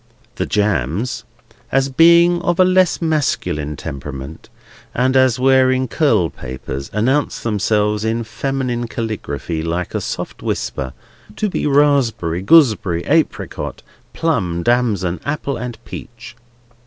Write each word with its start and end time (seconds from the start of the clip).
The 0.37 0.47
jams, 0.47 1.25
as 1.71 1.87
being 1.87 2.41
of 2.41 2.59
a 2.59 2.65
less 2.65 3.03
masculine 3.03 3.75
temperament, 3.75 4.49
and 4.95 5.15
as 5.15 5.39
wearing 5.39 5.87
curlpapers, 5.87 6.89
announced 6.91 7.43
themselves 7.43 8.03
in 8.03 8.23
feminine 8.23 8.87
caligraphy, 8.87 9.61
like 9.61 9.93
a 9.93 10.01
soft 10.01 10.41
whisper, 10.41 10.93
to 11.35 11.49
be 11.49 11.67
Raspberry, 11.67 12.41
Gooseberry, 12.41 13.03
Apricot, 13.03 13.83
Plum, 14.13 14.63
Damson, 14.63 15.19
Apple, 15.23 15.55
and 15.55 15.77
Peach. 15.85 16.35